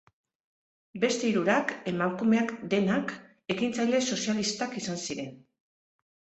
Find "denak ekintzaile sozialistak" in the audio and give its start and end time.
2.73-4.77